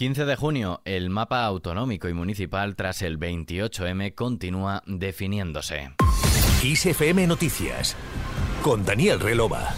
15 0.00 0.24
de 0.24 0.34
junio, 0.34 0.80
el 0.86 1.10
mapa 1.10 1.44
autonómico 1.44 2.08
y 2.08 2.14
municipal 2.14 2.74
tras 2.74 3.02
el 3.02 3.18
28M 3.18 4.14
continúa 4.14 4.82
definiéndose. 4.86 5.90
ISFM 6.62 7.26
Noticias 7.26 7.94
con 8.62 8.82
Daniel 8.86 9.20
Relova. 9.20 9.74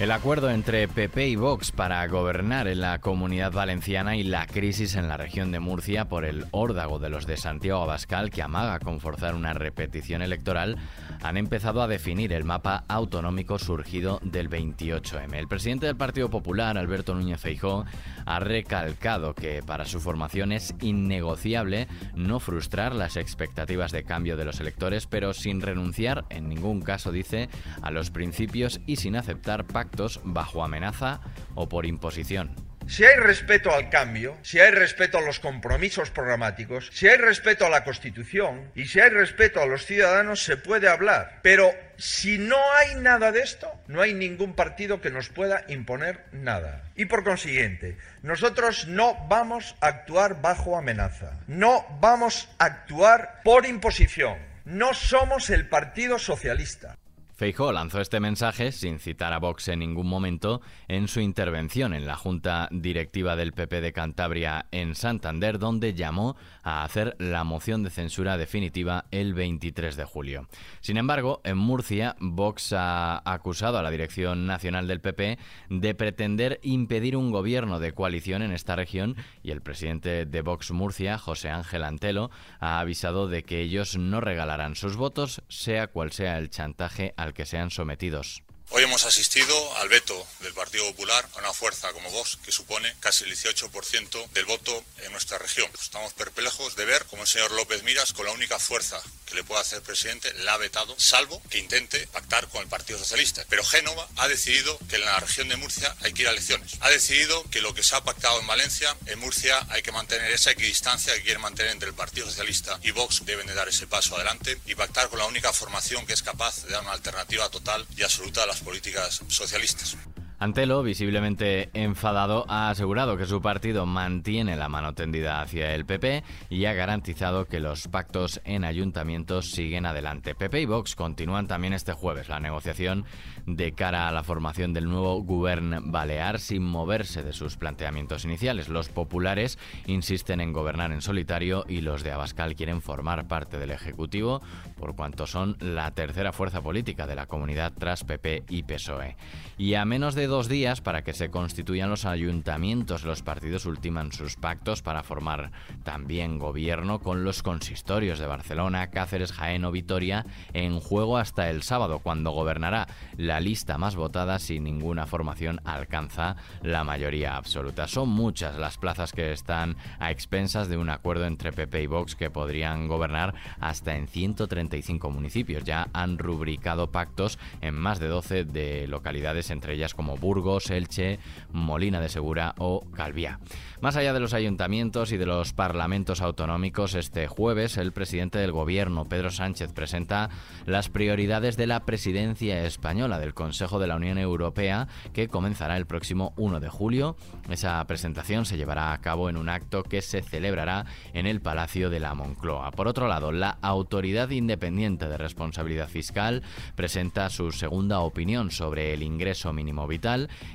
El 0.00 0.12
acuerdo 0.12 0.48
entre 0.48 0.88
PP 0.88 1.28
y 1.28 1.36
Vox 1.36 1.72
para 1.72 2.06
gobernar 2.06 2.68
en 2.68 2.80
la 2.80 3.00
comunidad 3.00 3.52
valenciana 3.52 4.16
y 4.16 4.22
la 4.22 4.46
crisis 4.46 4.96
en 4.96 5.08
la 5.08 5.18
región 5.18 5.52
de 5.52 5.60
Murcia 5.60 6.06
por 6.06 6.24
el 6.24 6.46
órdago 6.52 6.98
de 6.98 7.10
los 7.10 7.26
de 7.26 7.36
Santiago 7.36 7.82
Abascal 7.82 8.30
que 8.30 8.40
amaga 8.40 8.78
con 8.78 9.00
forzar 9.00 9.34
una 9.34 9.52
repetición 9.52 10.22
electoral 10.22 10.78
han 11.22 11.36
empezado 11.36 11.82
a 11.82 11.86
definir 11.86 12.32
el 12.32 12.44
mapa 12.44 12.84
autonómico 12.88 13.58
surgido 13.58 14.20
del 14.22 14.48
28M. 14.48 15.34
El 15.34 15.48
presidente 15.48 15.84
del 15.84 15.96
Partido 15.96 16.30
Popular, 16.30 16.78
Alberto 16.78 17.14
Núñez 17.14 17.38
Feijó, 17.38 17.84
ha 18.24 18.40
recalcado 18.40 19.34
que 19.34 19.62
para 19.62 19.84
su 19.84 20.00
formación 20.00 20.52
es 20.52 20.74
innegociable 20.80 21.88
no 22.14 22.40
frustrar 22.40 22.94
las 22.94 23.18
expectativas 23.18 23.92
de 23.92 24.04
cambio 24.04 24.38
de 24.38 24.46
los 24.46 24.60
electores, 24.60 25.06
pero 25.06 25.34
sin 25.34 25.60
renunciar 25.60 26.24
en 26.30 26.48
ningún 26.48 26.80
caso, 26.80 27.12
dice, 27.12 27.50
a 27.82 27.90
los 27.90 28.10
principios 28.10 28.80
y 28.86 28.96
sin 28.96 29.14
aceptar 29.14 29.66
pactos 29.66 29.89
bajo 30.24 30.64
amenaza 30.64 31.20
o 31.54 31.68
por 31.68 31.86
imposición. 31.86 32.54
Si 32.90 33.04
hay 33.04 33.14
respeto 33.14 33.72
al 33.72 33.88
cambio, 33.88 34.36
si 34.42 34.58
hay 34.58 34.72
respeto 34.72 35.18
a 35.18 35.20
los 35.20 35.38
compromisos 35.38 36.10
programáticos, 36.10 36.90
si 36.92 37.06
hay 37.06 37.18
respeto 37.18 37.64
a 37.64 37.70
la 37.70 37.84
Constitución 37.84 38.72
y 38.74 38.86
si 38.86 38.98
hay 38.98 39.10
respeto 39.10 39.60
a 39.60 39.66
los 39.66 39.86
ciudadanos, 39.86 40.42
se 40.42 40.56
puede 40.56 40.88
hablar. 40.88 41.38
Pero 41.42 41.72
si 41.98 42.38
no 42.38 42.56
hay 42.74 42.96
nada 42.96 43.30
de 43.30 43.42
esto, 43.42 43.70
no 43.86 44.02
hay 44.02 44.12
ningún 44.12 44.54
partido 44.54 45.00
que 45.00 45.12
nos 45.12 45.28
pueda 45.28 45.64
imponer 45.68 46.24
nada. 46.32 46.82
Y 46.96 47.04
por 47.04 47.22
consiguiente, 47.22 47.96
nosotros 48.22 48.88
no 48.88 49.16
vamos 49.28 49.76
a 49.80 49.86
actuar 49.86 50.42
bajo 50.42 50.76
amenaza, 50.76 51.38
no 51.46 51.86
vamos 52.00 52.48
a 52.58 52.64
actuar 52.64 53.40
por 53.44 53.66
imposición. 53.66 54.50
No 54.64 54.94
somos 54.94 55.50
el 55.50 55.68
Partido 55.68 56.18
Socialista. 56.18 56.96
Feijóo 57.40 57.72
lanzó 57.72 58.02
este 58.02 58.20
mensaje, 58.20 58.70
sin 58.70 58.98
citar 58.98 59.32
a 59.32 59.38
Vox 59.38 59.68
en 59.68 59.78
ningún 59.78 60.06
momento, 60.06 60.60
en 60.88 61.08
su 61.08 61.20
intervención 61.20 61.94
en 61.94 62.06
la 62.06 62.14
Junta 62.14 62.68
Directiva 62.70 63.34
del 63.34 63.54
PP 63.54 63.80
de 63.80 63.94
Cantabria 63.94 64.66
en 64.72 64.94
Santander, 64.94 65.58
donde 65.58 65.94
llamó 65.94 66.36
a 66.62 66.84
hacer 66.84 67.16
la 67.18 67.42
moción 67.44 67.82
de 67.82 67.88
censura 67.88 68.36
definitiva 68.36 69.06
el 69.10 69.32
23 69.32 69.96
de 69.96 70.04
julio. 70.04 70.48
Sin 70.82 70.98
embargo, 70.98 71.40
en 71.42 71.56
Murcia, 71.56 72.14
Vox 72.20 72.74
ha 72.74 73.22
acusado 73.24 73.78
a 73.78 73.82
la 73.82 73.90
Dirección 73.90 74.46
Nacional 74.46 74.86
del 74.86 75.00
PP 75.00 75.38
de 75.70 75.94
pretender 75.94 76.60
impedir 76.62 77.16
un 77.16 77.30
gobierno 77.30 77.80
de 77.80 77.92
coalición 77.92 78.42
en 78.42 78.52
esta 78.52 78.76
región 78.76 79.16
y 79.42 79.52
el 79.52 79.62
presidente 79.62 80.26
de 80.26 80.42
Vox 80.42 80.72
Murcia, 80.72 81.16
José 81.16 81.48
Ángel 81.48 81.84
Antelo, 81.84 82.30
ha 82.58 82.80
avisado 82.80 83.28
de 83.28 83.44
que 83.44 83.62
ellos 83.62 83.96
no 83.96 84.20
regalarán 84.20 84.74
sus 84.74 84.96
votos, 84.96 85.42
sea 85.48 85.86
cual 85.86 86.12
sea 86.12 86.36
el 86.36 86.50
chantaje 86.50 87.14
al 87.16 87.29
que 87.34 87.46
sean 87.46 87.70
sometidos. 87.70 88.42
Hoy 88.72 88.84
hemos 88.84 89.04
asistido 89.04 89.76
al 89.78 89.88
veto 89.88 90.26
del 90.40 90.54
Partido 90.54 90.86
Popular 90.86 91.28
a 91.34 91.38
una 91.40 91.52
fuerza 91.52 91.92
como 91.92 92.08
Vox 92.10 92.38
que 92.44 92.52
supone 92.52 92.94
casi 93.00 93.24
el 93.24 93.32
18% 93.32 94.30
del 94.30 94.44
voto 94.44 94.84
en 94.98 95.10
nuestra 95.10 95.38
región. 95.38 95.68
Estamos 95.74 96.12
perplejos 96.12 96.76
de 96.76 96.84
ver 96.84 97.04
cómo 97.06 97.22
el 97.22 97.28
señor 97.28 97.50
López 97.50 97.82
Miras, 97.82 98.12
con 98.12 98.26
la 98.26 98.32
única 98.32 98.60
fuerza 98.60 99.02
que 99.30 99.36
le 99.36 99.44
puede 99.44 99.60
hacer 99.60 99.80
presidente, 99.82 100.32
la 100.44 100.54
ha 100.54 100.56
vetado, 100.58 100.94
salvo 100.98 101.40
que 101.48 101.58
intente 101.58 102.06
pactar 102.08 102.48
con 102.48 102.62
el 102.62 102.68
Partido 102.68 102.98
Socialista. 102.98 103.44
Pero 103.48 103.64
Génova 103.64 104.08
ha 104.16 104.28
decidido 104.28 104.78
que 104.88 104.96
en 104.96 105.04
la 105.04 105.18
región 105.20 105.48
de 105.48 105.56
Murcia 105.56 105.94
hay 106.02 106.12
que 106.12 106.22
ir 106.22 106.28
a 106.28 106.32
elecciones. 106.32 106.76
Ha 106.80 106.90
decidido 106.90 107.42
que 107.50 107.60
lo 107.60 107.72
que 107.72 107.82
se 107.82 107.96
ha 107.96 108.04
pactado 108.04 108.40
en 108.40 108.46
Valencia, 108.46 108.96
en 109.06 109.18
Murcia 109.18 109.66
hay 109.70 109.82
que 109.82 109.92
mantener 109.92 110.30
esa 110.32 110.50
equidistancia 110.50 111.14
que 111.14 111.22
quiere 111.22 111.38
mantener 111.38 111.72
entre 111.72 111.88
el 111.88 111.94
Partido 111.94 112.26
Socialista 112.26 112.78
y 112.82 112.90
Vox. 112.90 113.24
Deben 113.24 113.46
de 113.46 113.54
dar 113.54 113.68
ese 113.68 113.86
paso 113.86 114.16
adelante 114.16 114.60
y 114.66 114.74
pactar 114.74 115.08
con 115.08 115.18
la 115.18 115.26
única 115.26 115.52
formación 115.52 116.06
que 116.06 116.12
es 116.12 116.22
capaz 116.22 116.64
de 116.64 116.72
dar 116.72 116.82
una 116.82 116.92
alternativa 116.92 117.48
total 117.50 117.86
y 117.96 118.02
absoluta 118.02 118.42
a 118.42 118.46
las 118.46 118.60
políticas 118.60 119.20
socialistas. 119.28 119.96
Antelo, 120.42 120.82
visiblemente 120.82 121.68
enfadado, 121.74 122.46
ha 122.48 122.70
asegurado 122.70 123.18
que 123.18 123.26
su 123.26 123.42
partido 123.42 123.84
mantiene 123.84 124.56
la 124.56 124.70
mano 124.70 124.94
tendida 124.94 125.42
hacia 125.42 125.74
el 125.74 125.84
PP 125.84 126.24
y 126.48 126.64
ha 126.64 126.72
garantizado 126.72 127.44
que 127.44 127.60
los 127.60 127.88
pactos 127.88 128.40
en 128.46 128.64
ayuntamientos 128.64 129.50
siguen 129.50 129.84
adelante. 129.84 130.34
PP 130.34 130.62
y 130.62 130.64
Vox 130.64 130.96
continúan 130.96 131.46
también 131.46 131.74
este 131.74 131.92
jueves 131.92 132.30
la 132.30 132.40
negociación 132.40 133.04
de 133.44 133.72
cara 133.72 134.08
a 134.08 134.12
la 134.12 134.22
formación 134.22 134.72
del 134.72 134.88
nuevo 134.88 135.22
Gobern 135.22 135.92
Balear 135.92 136.38
sin 136.40 136.62
moverse 136.62 137.22
de 137.22 137.34
sus 137.34 137.58
planteamientos 137.58 138.24
iniciales. 138.24 138.70
Los 138.70 138.88
populares 138.88 139.58
insisten 139.84 140.40
en 140.40 140.54
gobernar 140.54 140.90
en 140.90 141.02
solitario 141.02 141.66
y 141.68 141.82
los 141.82 142.02
de 142.02 142.12
Abascal 142.12 142.56
quieren 142.56 142.80
formar 142.80 143.28
parte 143.28 143.58
del 143.58 143.72
Ejecutivo 143.72 144.40
por 144.78 144.96
cuanto 144.96 145.26
son 145.26 145.58
la 145.60 145.90
tercera 145.90 146.32
fuerza 146.32 146.62
política 146.62 147.06
de 147.06 147.16
la 147.16 147.26
comunidad 147.26 147.74
tras 147.78 148.04
PP 148.04 148.44
y 148.48 148.62
PSOE. 148.62 149.16
Y 149.58 149.74
a 149.74 149.84
menos 149.84 150.14
de 150.14 150.29
dos 150.30 150.48
días 150.48 150.80
para 150.80 151.02
que 151.02 151.12
se 151.12 151.30
constituyan 151.30 151.90
los 151.90 152.06
ayuntamientos, 152.06 153.04
los 153.04 153.22
partidos 153.22 153.66
ultiman 153.66 154.12
sus 154.12 154.36
pactos 154.36 154.80
para 154.80 155.02
formar 155.02 155.50
también 155.82 156.38
gobierno 156.38 157.00
con 157.00 157.24
los 157.24 157.42
consistorios 157.42 158.18
de 158.20 158.26
Barcelona, 158.26 158.90
Cáceres, 158.90 159.32
Jaén 159.32 159.64
o 159.64 159.72
Vitoria 159.72 160.24
en 160.52 160.78
juego 160.78 161.18
hasta 161.18 161.50
el 161.50 161.62
sábado, 161.62 161.98
cuando 161.98 162.30
gobernará 162.30 162.86
la 163.16 163.40
lista 163.40 163.76
más 163.76 163.96
votada 163.96 164.38
si 164.38 164.60
ninguna 164.60 165.06
formación 165.06 165.60
alcanza 165.64 166.36
la 166.62 166.84
mayoría 166.84 167.36
absoluta. 167.36 167.88
Son 167.88 168.08
muchas 168.08 168.56
las 168.56 168.78
plazas 168.78 169.12
que 169.12 169.32
están 169.32 169.76
a 169.98 170.12
expensas 170.12 170.68
de 170.68 170.76
un 170.76 170.90
acuerdo 170.90 171.26
entre 171.26 171.52
PP 171.52 171.82
y 171.82 171.86
Vox 171.88 172.14
que 172.14 172.30
podrían 172.30 172.86
gobernar 172.86 173.34
hasta 173.58 173.96
en 173.96 174.06
135 174.06 175.10
municipios. 175.10 175.64
Ya 175.64 175.88
han 175.92 176.18
rubricado 176.18 176.92
pactos 176.92 177.38
en 177.60 177.74
más 177.74 177.98
de 177.98 178.06
12 178.06 178.44
de 178.44 178.86
localidades, 178.86 179.50
entre 179.50 179.74
ellas 179.74 179.92
como 179.92 180.19
Burgos, 180.20 180.70
Elche, 180.70 181.18
Molina 181.52 182.00
de 182.00 182.08
Segura 182.08 182.54
o 182.58 182.80
Calviá. 182.92 183.40
Más 183.80 183.96
allá 183.96 184.12
de 184.12 184.20
los 184.20 184.34
ayuntamientos 184.34 185.10
y 185.10 185.16
de 185.16 185.24
los 185.24 185.54
parlamentos 185.54 186.20
autonómicos, 186.20 186.94
este 186.94 187.26
jueves 187.28 187.78
el 187.78 187.92
presidente 187.92 188.38
del 188.38 188.52
gobierno, 188.52 189.08
Pedro 189.08 189.30
Sánchez, 189.30 189.72
presenta 189.72 190.28
las 190.66 190.90
prioridades 190.90 191.56
de 191.56 191.66
la 191.66 191.80
presidencia 191.86 192.64
española 192.64 193.18
del 193.18 193.32
Consejo 193.32 193.78
de 193.78 193.86
la 193.86 193.96
Unión 193.96 194.18
Europea 194.18 194.86
que 195.14 195.28
comenzará 195.28 195.78
el 195.78 195.86
próximo 195.86 196.34
1 196.36 196.60
de 196.60 196.68
julio. 196.68 197.16
Esa 197.48 197.82
presentación 197.86 198.44
se 198.44 198.58
llevará 198.58 198.92
a 198.92 199.00
cabo 199.00 199.30
en 199.30 199.38
un 199.38 199.48
acto 199.48 199.82
que 199.82 200.02
se 200.02 200.20
celebrará 200.20 200.84
en 201.14 201.26
el 201.26 201.40
Palacio 201.40 201.88
de 201.88 202.00
la 202.00 202.14
Moncloa. 202.14 202.72
Por 202.72 202.86
otro 202.86 203.08
lado, 203.08 203.32
la 203.32 203.58
Autoridad 203.62 204.28
Independiente 204.28 205.08
de 205.08 205.16
Responsabilidad 205.16 205.88
Fiscal 205.88 206.42
presenta 206.74 207.30
su 207.30 207.50
segunda 207.52 208.00
opinión 208.00 208.50
sobre 208.50 208.92
el 208.92 209.02
ingreso 209.02 209.52
mínimo 209.52 209.86
vital. 209.86 210.09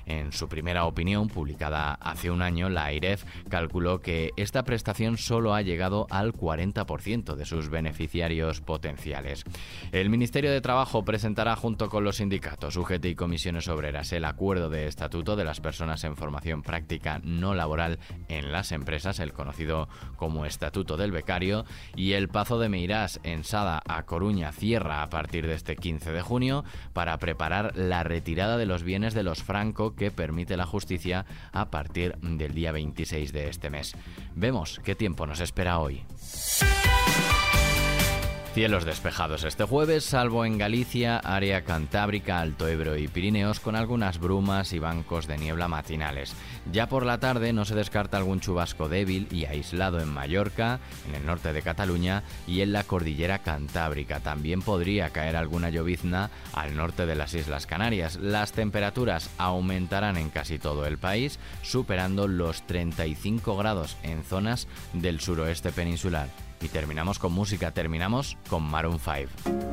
En 0.05 0.31
su 0.33 0.49
primera 0.49 0.85
opinión, 0.85 1.29
publicada 1.29 1.93
hace 1.93 2.29
un 2.29 2.41
año, 2.41 2.69
la 2.69 2.85
AIREF 2.85 3.23
calculó 3.49 4.01
que 4.01 4.31
esta 4.35 4.63
prestación 4.63 5.17
solo 5.17 5.53
ha 5.53 5.61
llegado 5.61 6.07
al 6.09 6.33
40% 6.33 7.35
de 7.35 7.45
sus 7.45 7.69
beneficiarios 7.69 8.61
potenciales. 8.61 9.43
El 9.91 10.09
Ministerio 10.09 10.51
de 10.51 10.61
Trabajo 10.61 11.05
presentará 11.05 11.55
junto 11.55 11.89
con 11.89 12.03
los 12.03 12.17
sindicatos 12.17 12.75
UGT 12.75 13.05
y 13.05 13.16
comisiones 13.16 13.67
obreras 13.67 14.11
el 14.11 14.25
acuerdo 14.25 14.69
de 14.69 14.88
estatuto 14.88 15.35
de 15.35 15.45
las 15.45 15.61
personas 15.61 16.03
en 16.03 16.16
formación 16.16 16.61
práctica 16.61 17.19
no 17.23 17.55
laboral 17.55 17.99
en 18.27 18.51
las 18.51 18.72
empresas, 18.72 19.19
el 19.19 19.33
conocido 19.33 19.87
como 20.17 20.45
Estatuto 20.45 20.97
del 20.97 21.11
Becario, 21.11 21.66
y 21.95 22.13
el 22.13 22.27
Pazo 22.27 22.59
de 22.59 22.69
Meirás 22.69 23.19
en 23.23 23.43
Sada 23.43 23.81
a 23.87 24.03
Coruña 24.03 24.51
cierra 24.51 25.03
a 25.03 25.09
partir 25.09 25.47
de 25.47 25.53
este 25.53 25.75
15 25.75 26.11
de 26.11 26.22
junio 26.22 26.63
para 26.93 27.17
preparar 27.17 27.75
la 27.75 28.03
retirada 28.03 28.57
de 28.57 28.66
los 28.66 28.83
bienes 28.83 29.13
de 29.13 29.23
los 29.23 29.43
Franco 29.45 29.95
que 29.95 30.11
permite 30.11 30.57
la 30.57 30.66
justicia 30.66 31.25
a 31.53 31.69
partir 31.69 32.17
del 32.17 32.53
día 32.53 32.72
26 32.72 33.31
de 33.31 33.49
este 33.49 33.69
mes. 33.69 33.96
Vemos 34.35 34.81
qué 34.84 34.96
tiempo 34.96 35.25
nos 35.25 35.40
espera 35.40 35.79
hoy. 35.79 36.03
Cielos 38.55 38.85
despejados 38.85 39.43
este 39.43 39.66
jueves, 39.66 40.05
salvo 40.05 40.46
en 40.46 40.57
Galicia, 40.57 41.17
área 41.17 41.66
cantábrica, 41.66 42.40
Alto 42.40 42.69
Ebro 42.69 42.96
y 42.96 43.09
Pirineos, 43.09 43.59
con 43.59 43.75
algunas 43.75 44.17
brumas 44.17 44.72
y 44.72 44.79
bancos 44.79 45.28
de 45.28 45.37
niebla 45.37 45.67
matinales. 45.67 46.34
Ya 46.72 46.87
por 46.87 47.05
la 47.05 47.19
tarde 47.19 47.52
no 47.52 47.66
se 47.66 47.75
descarta 47.75 48.16
algún 48.16 48.40
chubasco 48.40 48.87
débil 48.87 49.28
y 49.29 49.43
aislado 49.43 49.99
en 49.99 50.07
Mallorca, 50.07 50.79
en 51.05 51.16
el 51.16 51.25
norte 51.25 51.52
de 51.52 51.61
Cataluña 51.63 52.23
y 52.47 52.61
en 52.61 52.72
la 52.72 52.85
cordillera 52.85 53.40
cantábrica. 53.40 54.22
También 54.22 54.61
podría 54.61 55.09
caer 55.09 55.35
alguna 55.35 55.69
llovizna 55.69 56.29
al 56.53 56.78
norte 56.78 57.05
de 57.05 57.16
las 57.16 57.34
Islas 57.34 57.67
Canarias. 57.67 58.16
Las 58.22 58.53
temperaturas 58.53 59.31
aumentarán 59.37 60.16
en 60.16 60.29
casi 60.29 60.59
todo 60.59 60.85
el 60.85 60.97
país, 60.97 61.40
superando 61.61 62.29
los 62.29 62.66
35 62.67 63.57
grados 63.57 63.97
en 64.02 64.23
zonas 64.23 64.69
del 64.93 65.19
suroeste 65.19 65.73
peninsular. 65.73 66.29
Y 66.61 66.69
terminamos 66.69 67.19
con 67.19 67.34
música, 67.34 67.72
terminamos 67.72 68.37
con 68.49 68.63
Maroon 68.63 68.99
5. 68.99 69.65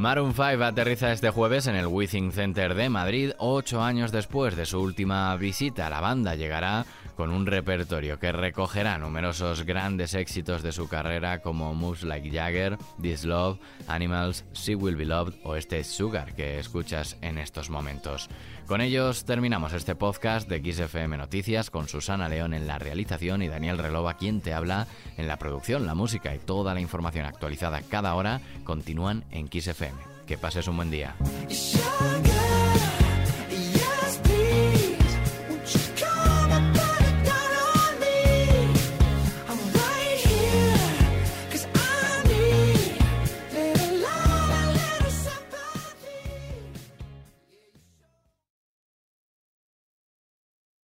Maroon 0.00 0.32
5 0.32 0.64
aterriza 0.64 1.12
este 1.12 1.28
jueves 1.28 1.66
en 1.66 1.76
el 1.76 1.86
Withing 1.86 2.32
Center 2.32 2.74
de 2.74 2.88
Madrid, 2.88 3.32
ocho 3.36 3.82
años 3.82 4.10
después 4.10 4.56
de 4.56 4.64
su 4.64 4.80
última 4.80 5.36
visita. 5.36 5.90
La 5.90 6.00
banda 6.00 6.36
llegará 6.36 6.86
con 7.20 7.32
un 7.32 7.44
repertorio 7.44 8.18
que 8.18 8.32
recogerá 8.32 8.96
numerosos 8.96 9.64
grandes 9.64 10.14
éxitos 10.14 10.62
de 10.62 10.72
su 10.72 10.88
carrera 10.88 11.42
como 11.42 11.74
Moves 11.74 12.02
Like 12.02 12.30
Jagger, 12.30 12.78
This 12.98 13.26
Love, 13.26 13.58
Animals, 13.88 14.46
She 14.54 14.74
Will 14.74 14.96
Be 14.96 15.04
Loved 15.04 15.34
o 15.44 15.54
este 15.54 15.84
Sugar 15.84 16.34
que 16.34 16.58
escuchas 16.58 17.18
en 17.20 17.36
estos 17.36 17.68
momentos. 17.68 18.30
Con 18.66 18.80
ellos 18.80 19.26
terminamos 19.26 19.74
este 19.74 19.94
podcast 19.94 20.48
de 20.48 20.72
XFM 20.72 21.18
Noticias 21.18 21.68
con 21.68 21.88
Susana 21.88 22.30
León 22.30 22.54
en 22.54 22.66
la 22.66 22.78
realización 22.78 23.42
y 23.42 23.48
Daniel 23.48 23.76
Relova 23.76 24.16
quien 24.16 24.40
te 24.40 24.54
habla 24.54 24.86
en 25.18 25.28
la 25.28 25.36
producción, 25.36 25.84
la 25.84 25.94
música 25.94 26.34
y 26.34 26.38
toda 26.38 26.72
la 26.72 26.80
información 26.80 27.26
actualizada 27.26 27.82
cada 27.82 28.14
hora 28.14 28.40
continúan 28.64 29.24
en 29.30 29.48
XFM. 29.48 30.00
Que 30.26 30.38
pases 30.38 30.68
un 30.68 30.76
buen 30.76 30.90
día. 30.90 31.14